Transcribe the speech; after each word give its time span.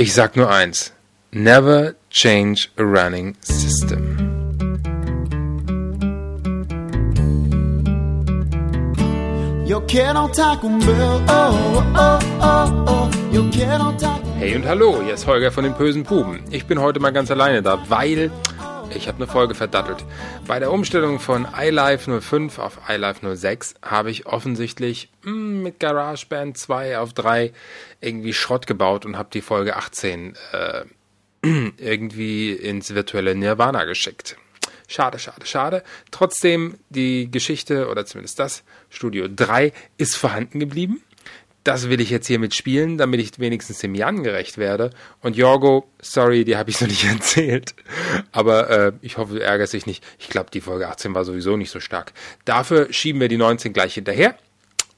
Ich 0.00 0.14
sag 0.14 0.36
nur 0.36 0.48
eins. 0.48 0.92
Never 1.32 1.96
change 2.08 2.68
a 2.76 2.84
running 2.84 3.34
system. 3.42 4.16
Hey 14.38 14.54
und 14.54 14.66
hallo, 14.68 15.02
hier 15.02 15.14
ist 15.14 15.26
Holger 15.26 15.50
von 15.50 15.64
den 15.64 15.74
bösen 15.74 16.04
Buben. 16.04 16.44
Ich 16.50 16.66
bin 16.66 16.80
heute 16.80 17.00
mal 17.00 17.10
ganz 17.10 17.32
alleine 17.32 17.60
da, 17.60 17.80
weil 17.88 18.30
ich 18.94 19.08
habe 19.08 19.16
eine 19.16 19.26
Folge 19.26 19.54
verdattelt. 19.54 20.04
Bei 20.46 20.58
der 20.58 20.72
Umstellung 20.72 21.20
von 21.20 21.46
iLife 21.56 22.20
05 22.20 22.58
auf 22.58 22.78
iLife 22.88 23.36
06 23.36 23.74
habe 23.82 24.10
ich 24.10 24.26
offensichtlich 24.26 25.10
mh, 25.22 25.30
hm, 25.30 25.62
mit 25.62 25.80
GarageBand 25.80 26.56
2 26.56 26.98
auf 26.98 27.12
3 27.12 27.52
irgendwie 28.00 28.32
Schrott 28.32 28.66
gebaut 28.66 29.04
und 29.06 29.16
habe 29.16 29.28
die 29.32 29.42
Folge 29.42 29.76
18 29.76 30.36
äh, 30.52 30.84
irgendwie 31.76 32.52
ins 32.52 32.94
virtuelle 32.94 33.34
Nirvana 33.34 33.84
geschickt. 33.84 34.36
Schade, 34.86 35.18
schade, 35.18 35.44
schade. 35.44 35.82
Trotzdem, 36.10 36.78
die 36.88 37.30
Geschichte 37.30 37.88
oder 37.88 38.06
zumindest 38.06 38.38
das 38.38 38.64
Studio 38.88 39.28
3 39.28 39.72
ist 39.98 40.16
vorhanden 40.16 40.60
geblieben 40.60 41.02
das 41.68 41.90
will 41.90 42.00
ich 42.00 42.08
jetzt 42.08 42.26
hier 42.26 42.38
mitspielen, 42.38 42.96
damit 42.96 43.20
ich 43.20 43.38
wenigstens 43.38 43.80
dem 43.80 43.94
Jan 43.94 44.22
gerecht 44.22 44.56
werde. 44.56 44.88
Und 45.20 45.36
Jorgo, 45.36 45.86
sorry, 46.00 46.46
die 46.46 46.56
habe 46.56 46.70
ich 46.70 46.80
noch 46.80 46.88
nicht 46.88 47.04
erzählt. 47.08 47.74
Aber 48.32 48.70
äh, 48.70 48.92
ich 49.02 49.18
hoffe, 49.18 49.34
du 49.34 49.42
ärgerst 49.42 49.74
dich 49.74 49.84
nicht. 49.84 50.02
Ich 50.18 50.30
glaube, 50.30 50.50
die 50.50 50.62
Folge 50.62 50.88
18 50.88 51.14
war 51.14 51.26
sowieso 51.26 51.58
nicht 51.58 51.70
so 51.70 51.78
stark. 51.78 52.14
Dafür 52.46 52.90
schieben 52.90 53.20
wir 53.20 53.28
die 53.28 53.36
19 53.36 53.74
gleich 53.74 53.92
hinterher. 53.92 54.34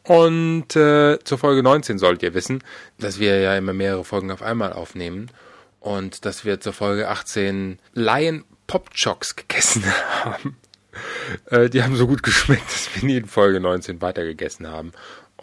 Und 0.05 0.77
äh, 0.77 1.19
zur 1.25 1.39
Folge 1.39 1.65
19 1.65 1.99
sollt 1.99 2.23
ihr 2.23 2.35
wissen, 2.35 2.63
dass 2.99 3.19
wir 3.19 3.41
ja 3.41 3.57
immer 3.57 3.73
mehrere 3.73 4.05
Folgen 4.05 4.31
auf 4.31 4.41
einmal 4.41 4.73
aufnehmen. 4.73 5.29
Und 5.81 6.25
dass 6.25 6.45
wir 6.45 6.61
zur 6.61 6.73
Folge 6.73 7.09
18 7.09 7.81
Lion 7.95 8.45
Pop 8.69 8.91
Chocks 8.95 9.35
gegessen 9.35 9.85
haben. 10.25 10.57
Äh, 11.47 11.69
die 11.69 11.83
haben 11.83 11.97
so 11.97 12.07
gut 12.07 12.23
geschmeckt, 12.23 12.73
dass 12.73 13.03
wir 13.03 13.19
in 13.19 13.27
Folge 13.27 13.59
19 13.59 14.01
weiter 14.01 14.23
gegessen 14.23 14.69
haben. 14.69 14.93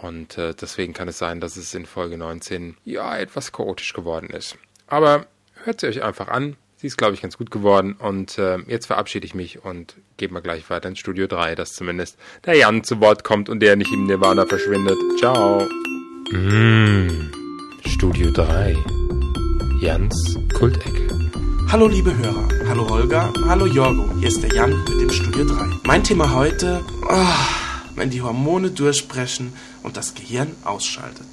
Und 0.01 0.37
äh, 0.37 0.53
deswegen 0.53 0.93
kann 0.93 1.07
es 1.07 1.17
sein, 1.17 1.39
dass 1.39 1.57
es 1.57 1.73
in 1.73 1.85
Folge 1.85 2.17
19 2.17 2.77
ja 2.85 3.17
etwas 3.17 3.51
chaotisch 3.51 3.93
geworden 3.93 4.29
ist. 4.29 4.57
Aber 4.87 5.25
hört 5.63 5.81
sie 5.81 5.87
euch 5.87 6.03
einfach 6.03 6.27
an. 6.27 6.55
Sie 6.75 6.85
ist, 6.85 6.97
glaube 6.97 7.15
ich, 7.15 7.21
ganz 7.21 7.37
gut 7.37 7.49
geworden. 7.49 7.93
Und 7.97 8.37
äh, 8.37 8.59
jetzt 8.67 8.85
verabschiede 8.85 9.25
ich 9.25 9.33
mich 9.33 9.63
und 9.63 9.95
gebe 10.17 10.33
mal 10.33 10.41
gleich 10.41 10.69
weiter 10.69 10.89
ins 10.89 10.99
Studio 10.99 11.25
3, 11.25 11.55
dass 11.55 11.73
zumindest 11.73 12.17
der 12.45 12.55
Jan 12.55 12.83
zu 12.83 13.01
Wort 13.01 13.23
kommt 13.23 13.49
und 13.49 13.59
der 13.61 13.75
nicht 13.75 13.91
im 13.91 14.05
Nirvana 14.05 14.45
verschwindet. 14.45 14.97
Ciao. 15.19 15.67
Mmh, 16.31 17.31
Studio 17.87 18.29
3. 18.31 18.75
Jans 19.81 20.37
Kultecke. 20.53 21.07
Hallo 21.69 21.87
liebe 21.87 22.15
Hörer, 22.15 22.47
hallo 22.69 22.87
Holger, 22.89 23.33
hallo 23.45 23.65
Jorgo, 23.65 24.09
hier 24.19 24.29
ist 24.29 24.41
der 24.41 24.53
Jan 24.53 24.71
mit 24.71 25.01
dem 25.01 25.09
Studio 25.09 25.43
3. 25.43 25.79
Mein 25.83 26.03
Thema 26.03 26.33
heute, 26.33 26.81
oh, 27.09 27.56
wenn 27.97 28.09
die 28.09 28.21
Hormone 28.21 28.71
durchbrechen 28.71 29.53
und 29.83 29.97
das 29.97 30.13
Gehirn 30.15 30.55
ausschaltet. 30.63 31.27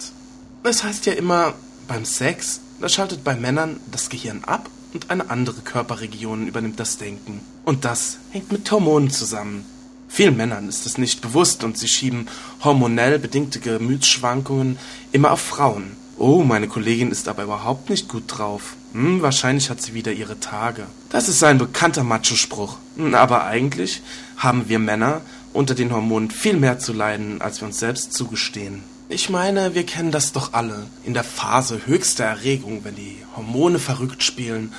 Es 0.64 0.82
heißt 0.82 1.06
ja 1.06 1.12
immer, 1.12 1.54
beim 1.86 2.04
Sex, 2.04 2.60
da 2.80 2.88
schaltet 2.88 3.22
bei 3.22 3.36
Männern 3.36 3.78
das 3.90 4.08
Gehirn 4.08 4.42
ab 4.44 4.68
und 4.92 5.10
eine 5.10 5.30
andere 5.30 5.60
Körperregion 5.60 6.48
übernimmt 6.48 6.80
das 6.80 6.96
Denken. 6.96 7.40
Und 7.64 7.84
das 7.84 8.18
hängt 8.30 8.50
mit 8.50 8.70
Hormonen 8.70 9.10
zusammen. 9.10 9.66
Vielen 10.08 10.36
Männern 10.36 10.68
ist 10.68 10.86
es 10.86 10.96
nicht 10.96 11.20
bewusst 11.20 11.64
und 11.64 11.76
sie 11.76 11.88
schieben 11.88 12.28
hormonell 12.62 13.18
bedingte 13.18 13.58
Gemütsschwankungen 13.58 14.78
immer 15.12 15.32
auf 15.32 15.40
Frauen. 15.40 15.96
Oh, 16.16 16.44
meine 16.44 16.68
Kollegin 16.68 17.10
ist 17.10 17.26
aber 17.26 17.42
überhaupt 17.42 17.90
nicht 17.90 18.08
gut 18.08 18.24
drauf. 18.28 18.76
Hm, 18.92 19.22
wahrscheinlich 19.22 19.70
hat 19.70 19.82
sie 19.82 19.94
wieder 19.94 20.12
ihre 20.12 20.38
Tage. 20.38 20.86
Das 21.10 21.28
ist 21.28 21.42
ein 21.42 21.58
bekannter 21.58 22.04
Macho-Spruch. 22.04 22.76
Hm, 22.96 23.14
aber 23.16 23.44
eigentlich 23.44 24.02
haben 24.36 24.68
wir 24.68 24.78
Männer 24.78 25.22
unter 25.54 25.74
den 25.74 25.92
Hormonen 25.92 26.30
viel 26.30 26.56
mehr 26.56 26.78
zu 26.78 26.92
leiden, 26.92 27.40
als 27.40 27.60
wir 27.60 27.66
uns 27.66 27.78
selbst 27.78 28.12
zugestehen. 28.12 28.82
Ich 29.08 29.30
meine, 29.30 29.74
wir 29.74 29.86
kennen 29.86 30.10
das 30.10 30.32
doch 30.32 30.52
alle. 30.52 30.86
In 31.04 31.14
der 31.14 31.24
Phase 31.24 31.86
höchster 31.86 32.24
Erregung, 32.24 32.84
wenn 32.84 32.96
die 32.96 33.16
Hormone 33.36 33.78
verrückt 33.78 34.22
spielen 34.22 34.72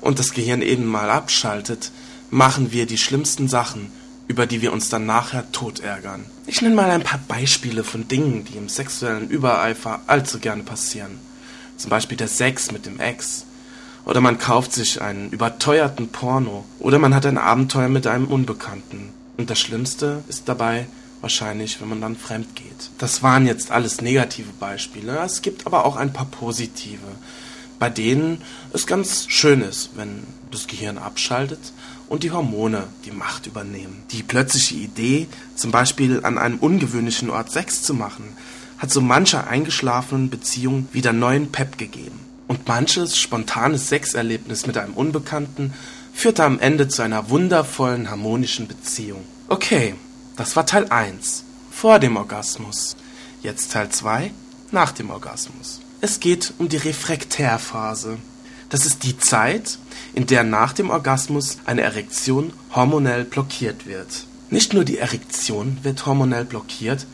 und 0.00 0.18
das 0.18 0.32
Gehirn 0.32 0.62
eben 0.62 0.84
mal 0.84 1.10
abschaltet, 1.10 1.90
machen 2.30 2.72
wir 2.72 2.86
die 2.86 2.98
schlimmsten 2.98 3.48
Sachen, 3.48 3.90
über 4.26 4.46
die 4.46 4.60
wir 4.60 4.72
uns 4.72 4.90
dann 4.90 5.06
nachher 5.06 5.50
tot 5.52 5.80
ärgern. 5.80 6.26
Ich 6.46 6.60
nenne 6.60 6.74
mal 6.74 6.90
ein 6.90 7.02
paar 7.02 7.20
Beispiele 7.26 7.82
von 7.82 8.06
Dingen, 8.08 8.44
die 8.44 8.58
im 8.58 8.68
sexuellen 8.68 9.30
Übereifer 9.30 10.00
allzu 10.06 10.38
gerne 10.38 10.62
passieren. 10.62 11.18
Zum 11.78 11.88
Beispiel 11.88 12.18
der 12.18 12.28
Sex 12.28 12.70
mit 12.70 12.84
dem 12.84 13.00
Ex. 13.00 13.44
Oder 14.04 14.20
man 14.20 14.38
kauft 14.38 14.72
sich 14.72 15.00
einen 15.00 15.30
überteuerten 15.30 16.08
Porno. 16.08 16.64
Oder 16.80 16.98
man 16.98 17.14
hat 17.14 17.24
ein 17.24 17.38
Abenteuer 17.38 17.88
mit 17.88 18.06
einem 18.06 18.26
Unbekannten. 18.26 19.12
Und 19.38 19.48
das 19.48 19.60
Schlimmste 19.60 20.24
ist 20.28 20.48
dabei 20.48 20.86
wahrscheinlich, 21.20 21.80
wenn 21.80 21.88
man 21.88 22.00
dann 22.00 22.16
fremd 22.16 22.54
geht. 22.56 22.90
Das 22.98 23.22
waren 23.22 23.46
jetzt 23.46 23.70
alles 23.70 24.00
negative 24.00 24.50
Beispiele. 24.58 25.18
Es 25.24 25.42
gibt 25.42 25.64
aber 25.64 25.84
auch 25.86 25.96
ein 25.96 26.12
paar 26.12 26.26
positive, 26.26 26.98
bei 27.78 27.88
denen 27.88 28.42
es 28.72 28.86
ganz 28.86 29.26
schön 29.28 29.62
ist, 29.62 29.90
wenn 29.94 30.24
das 30.50 30.66
Gehirn 30.66 30.98
abschaltet 30.98 31.72
und 32.08 32.24
die 32.24 32.32
Hormone 32.32 32.88
die 33.04 33.12
Macht 33.12 33.46
übernehmen. 33.46 34.02
Die 34.10 34.24
plötzliche 34.24 34.74
Idee, 34.74 35.28
zum 35.54 35.70
Beispiel 35.70 36.24
an 36.24 36.36
einem 36.36 36.58
ungewöhnlichen 36.58 37.30
Ort 37.30 37.52
Sex 37.52 37.82
zu 37.82 37.94
machen, 37.94 38.24
hat 38.78 38.90
so 38.90 39.00
mancher 39.00 39.46
eingeschlafenen 39.46 40.30
Beziehung 40.30 40.88
wieder 40.92 41.12
neuen 41.12 41.52
Pep 41.52 41.78
gegeben. 41.78 42.18
Und 42.48 42.66
manches 42.66 43.18
spontanes 43.18 43.88
Sexerlebnis 43.88 44.66
mit 44.66 44.78
einem 44.78 44.94
Unbekannten 44.94 45.74
führte 46.18 46.42
am 46.42 46.58
Ende 46.58 46.88
zu 46.88 47.02
einer 47.02 47.30
wundervollen 47.30 48.10
harmonischen 48.10 48.66
Beziehung. 48.66 49.24
Okay, 49.46 49.94
das 50.36 50.56
war 50.56 50.66
Teil 50.66 50.88
1, 50.90 51.44
vor 51.70 52.00
dem 52.00 52.16
Orgasmus. 52.16 52.96
Jetzt 53.40 53.70
Teil 53.70 53.90
2, 53.90 54.32
nach 54.72 54.90
dem 54.90 55.10
Orgasmus. 55.10 55.78
Es 56.00 56.18
geht 56.18 56.54
um 56.58 56.68
die 56.68 56.76
Refraktärphase. 56.76 58.16
Das 58.68 58.84
ist 58.84 59.04
die 59.04 59.16
Zeit, 59.16 59.78
in 60.12 60.26
der 60.26 60.42
nach 60.42 60.72
dem 60.72 60.90
Orgasmus 60.90 61.58
eine 61.66 61.82
Erektion 61.82 62.52
hormonell 62.74 63.24
blockiert 63.24 63.86
wird. 63.86 64.26
Nicht 64.50 64.74
nur 64.74 64.84
die 64.84 64.98
Erektion 64.98 65.78
wird 65.84 66.04
hormonell 66.04 66.44
blockiert, 66.44 67.06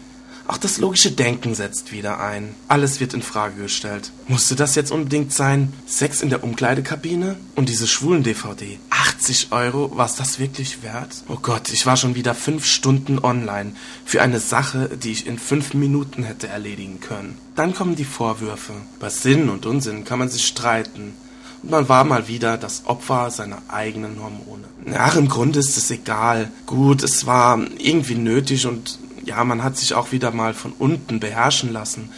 auch 0.47 0.59
das 0.59 0.77
logische 0.77 1.11
Denken 1.11 1.55
setzt 1.55 1.91
wieder 1.91 2.21
ein. 2.21 2.55
Alles 2.69 3.01
wird 3.01 3.15
in 3.15 3.23
Frage 3.23 3.63
gestellt. 3.63 4.13
Musste 4.29 4.55
das 4.55 4.75
jetzt 4.75 4.93
unbedingt 4.93 5.33
sein? 5.33 5.73
Sex 5.87 6.21
in 6.21 6.29
der 6.29 6.45
Umkleidekabine? 6.45 7.37
Und 7.55 7.71
diese 7.71 7.87
schwulen 7.87 8.23
DVD? 8.23 8.79
80 9.17 9.53
Euro? 9.53 9.97
War 9.97 10.07
es 10.07 10.17
das 10.17 10.39
wirklich 10.39 10.83
wert? 10.83 11.25
Oh 11.29 11.39
Gott, 11.41 11.73
ich 11.73 11.87
war 11.87 11.97
schon 11.97 12.15
wieder 12.15 12.35
fünf 12.35 12.67
Stunden 12.67 13.19
online 13.19 13.73
für 14.05 14.23
eine 14.23 14.41
Sache, 14.41 14.91
die 15.03 15.13
ich 15.13 15.27
in 15.27 15.39
fünf 15.39 15.75
Minuten 15.75 16.25
hätte 16.25 16.49
erledigen 16.49 17.01
können. 17.01 17.39
Dann 17.55 17.75
kommen 17.75 17.97
die 17.97 18.05
Vorwürfe. 18.05 18.73
Über 18.97 19.11
Sinn 19.11 19.49
und 19.49 19.67
Unsinn 19.67 20.05
kann 20.05 20.19
man 20.19 20.29
sich 20.29 20.47
streiten. 20.47 21.15
Und 21.63 21.71
man 21.71 21.89
war 21.89 22.05
mal 22.05 22.29
wieder 22.29 22.59
das 22.59 22.83
Opfer 22.87 23.31
seiner 23.31 23.63
eigenen 23.69 24.21
Hormone. 24.21 24.65
Ach, 24.97 25.17
im 25.17 25.29
Grunde 25.29 25.61
ist 25.61 25.77
es 25.77 25.91
egal. 25.91 26.51
Gut, 26.67 27.03
es 27.03 27.27
war 27.27 27.59
irgendwie 27.79 28.17
nötig 28.17 28.67
und 28.67 28.99
ja, 29.25 29.43
man 29.45 29.63
hat 29.63 29.79
sich 29.79 29.95
auch 29.95 30.13
wieder 30.13 30.33
mal 30.33 30.55
von 30.55 30.73
unten 30.79 31.21
beherrschen 31.21 31.73
lassen. 31.73 32.11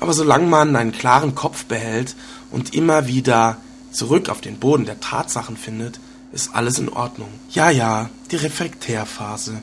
Aber 0.00 0.12
solange 0.12 0.46
man 0.46 0.74
einen 0.76 0.92
klaren 0.92 1.34
Kopf 1.34 1.66
behält 1.66 2.16
und 2.50 2.74
immer 2.74 3.06
wieder 3.06 3.58
zurück 3.90 4.28
auf 4.28 4.40
den 4.40 4.58
Boden 4.58 4.86
der 4.86 5.00
Tatsachen 5.00 5.56
findet, 5.56 6.00
ist 6.32 6.54
alles 6.54 6.78
in 6.78 6.88
Ordnung. 6.88 7.28
Ja, 7.50 7.70
ja, 7.70 8.10
die 8.30 8.36
Reflektärphase. 8.36 9.62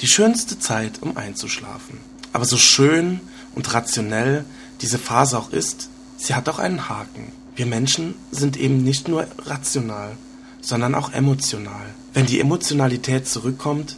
Die 0.00 0.06
schönste 0.06 0.58
Zeit, 0.58 1.02
um 1.02 1.16
einzuschlafen. 1.16 1.98
Aber 2.32 2.44
so 2.44 2.56
schön 2.56 3.20
und 3.54 3.72
rationell 3.74 4.44
diese 4.80 4.98
Phase 4.98 5.38
auch 5.38 5.50
ist, 5.50 5.88
sie 6.16 6.34
hat 6.34 6.48
auch 6.48 6.58
einen 6.58 6.88
Haken. 6.88 7.32
Wir 7.56 7.66
Menschen 7.66 8.14
sind 8.30 8.56
eben 8.56 8.82
nicht 8.82 9.08
nur 9.08 9.26
rational, 9.46 10.16
sondern 10.60 10.94
auch 10.94 11.12
emotional. 11.12 11.86
Wenn 12.12 12.26
die 12.26 12.40
Emotionalität 12.40 13.28
zurückkommt, 13.28 13.96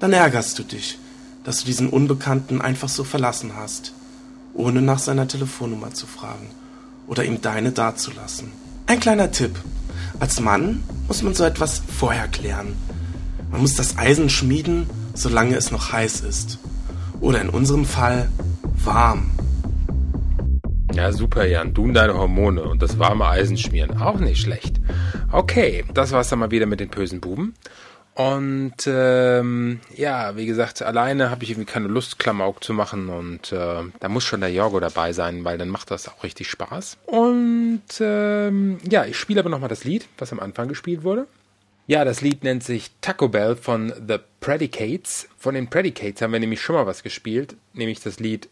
dann 0.00 0.12
ärgerst 0.12 0.58
du 0.58 0.62
dich, 0.64 0.98
dass 1.44 1.60
du 1.60 1.66
diesen 1.66 1.88
Unbekannten 1.88 2.60
einfach 2.60 2.88
so 2.88 3.04
verlassen 3.04 3.52
hast, 3.56 3.92
ohne 4.54 4.82
nach 4.82 4.98
seiner 4.98 5.26
Telefonnummer 5.26 5.94
zu 5.94 6.06
fragen 6.06 6.48
oder 7.06 7.24
ihm 7.24 7.40
deine 7.40 7.72
dazulassen. 7.72 8.50
Ein 8.86 9.00
kleiner 9.00 9.30
Tipp. 9.30 9.58
Als 10.20 10.40
Mann 10.40 10.82
muss 11.08 11.22
man 11.22 11.34
so 11.34 11.44
etwas 11.44 11.82
vorher 11.86 12.28
klären. 12.28 12.74
Man 13.50 13.60
muss 13.60 13.74
das 13.74 13.98
Eisen 13.98 14.30
schmieden, 14.30 14.86
solange 15.14 15.56
es 15.56 15.70
noch 15.70 15.92
heiß 15.92 16.20
ist. 16.20 16.58
Oder 17.20 17.40
in 17.40 17.48
unserem 17.48 17.84
Fall 17.84 18.28
warm. 18.84 19.30
Ja, 20.94 21.12
super, 21.12 21.46
Jan. 21.46 21.72
Du 21.72 21.84
und 21.84 21.94
deine 21.94 22.14
Hormone 22.14 22.62
und 22.64 22.82
das 22.82 22.98
warme 22.98 23.26
Eisen 23.26 23.56
schmieren. 23.56 23.98
Auch 23.98 24.18
nicht 24.18 24.40
schlecht. 24.40 24.80
Okay, 25.30 25.84
das 25.94 26.12
war's 26.12 26.28
dann 26.28 26.40
mal 26.40 26.50
wieder 26.50 26.66
mit 26.66 26.80
den 26.80 26.90
bösen 26.90 27.20
Buben. 27.20 27.54
Und 28.14 28.74
ähm, 28.86 29.80
ja, 29.94 30.36
wie 30.36 30.44
gesagt, 30.44 30.82
alleine 30.82 31.30
habe 31.30 31.44
ich 31.44 31.50
irgendwie 31.50 31.70
keine 31.70 31.88
Lust, 31.88 32.18
Klamauk 32.18 32.62
zu 32.62 32.74
machen. 32.74 33.08
Und 33.08 33.52
äh, 33.52 33.82
da 34.00 34.08
muss 34.08 34.24
schon 34.24 34.40
der 34.40 34.52
Jorgo 34.52 34.80
dabei 34.80 35.12
sein, 35.12 35.44
weil 35.44 35.56
dann 35.56 35.68
macht 35.68 35.90
das 35.90 36.08
auch 36.08 36.22
richtig 36.22 36.50
Spaß. 36.50 36.98
Und 37.06 37.82
ähm, 38.00 38.78
ja, 38.88 39.06
ich 39.06 39.16
spiele 39.16 39.40
aber 39.40 39.48
nochmal 39.48 39.70
das 39.70 39.84
Lied, 39.84 40.06
was 40.18 40.32
am 40.32 40.40
Anfang 40.40 40.68
gespielt 40.68 41.04
wurde. 41.04 41.26
Ja, 41.86 42.04
das 42.04 42.20
Lied 42.20 42.44
nennt 42.44 42.62
sich 42.62 42.90
Taco 43.00 43.28
Bell 43.28 43.56
von 43.56 43.92
The 44.06 44.18
Predicates. 44.40 45.28
Von 45.36 45.54
den 45.54 45.68
Predicates 45.68 46.22
haben 46.22 46.32
wir 46.32 46.40
nämlich 46.40 46.60
schon 46.60 46.76
mal 46.76 46.86
was 46.86 47.02
gespielt, 47.02 47.56
nämlich 47.72 48.00
das 48.00 48.20
Lied 48.20 48.48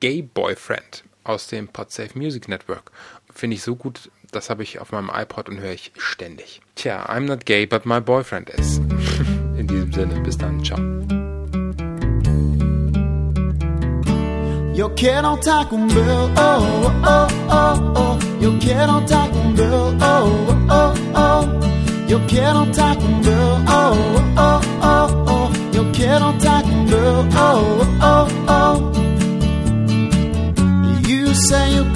Gay 0.00 0.22
Boyfriend 0.22 1.04
aus 1.24 1.46
dem 1.46 1.68
Podsafe 1.68 2.18
Music 2.18 2.48
Network. 2.48 2.90
Finde 3.32 3.56
ich 3.56 3.62
so 3.62 3.74
gut, 3.74 4.10
das 4.30 4.50
habe 4.50 4.62
ich 4.62 4.80
auf 4.80 4.92
meinem 4.92 5.10
iPod 5.12 5.48
und 5.48 5.60
höre 5.60 5.72
ich 5.72 5.92
ständig. 5.96 6.60
Tja, 6.74 7.06
I'm 7.06 7.20
not 7.20 7.46
gay, 7.46 7.66
but 7.66 7.86
my 7.86 8.00
boyfriend 8.00 8.50
is. 8.50 8.80
In 9.64 9.68
diesem 9.68 9.92
Sinne, 9.94 10.20
bis 10.20 10.36
dann, 10.36 10.62
ciao. 10.62 10.78
Yo 14.74 14.90
quiero 14.94 15.36
Taco 15.36 15.76
Bell, 15.76 16.30
oh, 16.36 16.90
oh, 17.02 17.26
oh, 17.48 17.92
oh. 17.96 18.18
Yo 18.40 18.52
quiero 18.58 19.00
Taco 19.06 19.38
Bell, 19.56 19.96
oh, 20.00 20.30
oh, 20.68 20.92
oh. 21.14 21.48
Yo 22.08 22.18
quiero 22.28 22.66
Taco 22.72 23.08
Bell, 23.22 23.64
oh, 23.66 23.96
oh, 24.36 24.60
oh, 24.82 25.24
oh. 25.28 25.50
Yo 25.72 25.82
quiero 25.92 26.32
Taco 26.38 26.74
Bell, 26.90 27.26
oh, 27.34 27.86
oh, 28.02 28.28
oh. 28.48 28.92
You 31.08 31.32
say 31.34 31.74
you're 31.74 31.93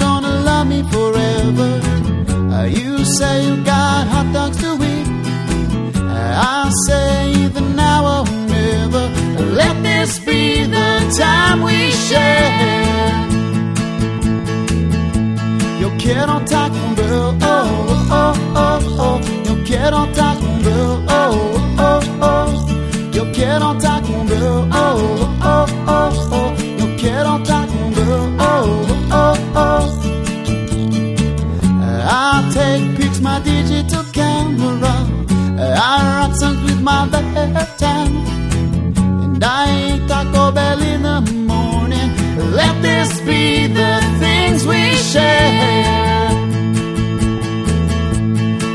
take 33.19 33.23
my 33.23 33.39
digital 33.41 34.03
camera. 34.13 34.93
I 35.59 36.27
rock 36.27 36.35
songs 36.35 36.61
with 36.63 36.81
my 36.81 37.07
hand. 37.07 38.15
And 39.23 39.43
I 39.43 39.95
eat 39.95 40.07
Taco 40.07 40.51
Bell 40.51 40.81
in 40.81 41.01
the 41.03 41.21
morning. 41.51 42.09
Let 42.53 42.81
this 42.81 43.19
be 43.21 43.67
the 43.67 43.93
things 44.19 44.65
we 44.65 44.95
share. 45.11 46.31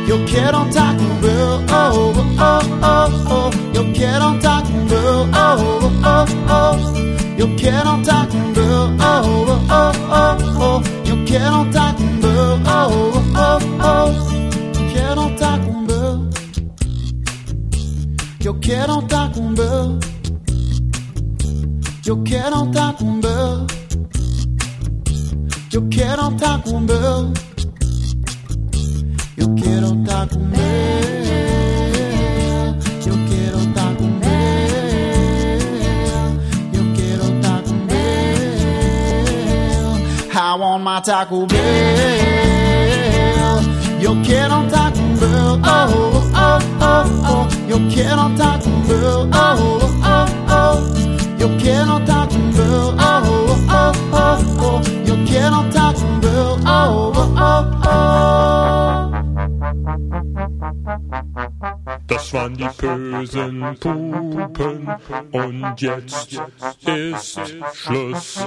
Yo 0.09 0.17
quiero 0.27 0.61
Taco 0.71 1.09
Bell, 1.23 1.65
oh, 1.69 2.13
oh, 2.39 2.81
oh, 2.83 3.25
oh. 3.37 3.51
Yo 3.75 3.83
quiero 3.95 4.39
Taco 4.41 4.73
Bell, 4.91 5.29
oh, 5.33 5.93
oh, 6.05 6.27
oh. 6.49 6.75
Yo 7.39 7.47
quiero 7.57 8.03
Taco 8.05 8.39
Bell, 8.55 8.97
oh, 9.01 9.63
oh, 9.71 9.93
oh, 10.11 10.37
oh. 10.61 10.83
Yo 11.09 11.15
quiero 11.27 11.65
Taco 11.73 11.85
oh, 11.87 11.87
oh, 11.87 12.01
oh, 12.01 12.04
my 40.95 41.01
Taco 41.01 41.45
Bell. 41.47 41.61
Yo 44.01 44.15
quiero 44.23 44.65
Taco 44.71 45.01
Bell. 45.19 45.61
Oh, 45.65 46.23
oh, 46.35 46.59
oh, 46.81 47.05
oh. 47.27 47.49
Yo 47.69 47.79
quiero 47.89 48.31
Taco 48.37 48.71
Bell. 48.87 49.29
Oh, 49.33 49.81
oh, 50.05 50.27
oh. 50.49 50.79
Yo 51.39 51.49
quiero 51.59 51.99
Taco 52.05 52.39
Bell. 52.57 52.95
Oh, 52.97 53.57
oh, 53.69 53.93
oh, 54.13 54.39
oh. 54.61 54.81
Yo 55.05 55.15
quiero 55.27 55.65
Taco 55.73 56.07
Bell. 56.21 56.59
Oh, 56.65 57.13
oh, 57.17 57.65
oh. 57.87 58.05
Das 62.07 62.33
waren 62.33 62.57
die 62.57 62.69
bösen 62.79 63.77
Pupen 63.81 64.89
und 65.33 65.81
jetzt 65.81 66.41
ist 66.87 67.41
Schluss. 67.73 68.39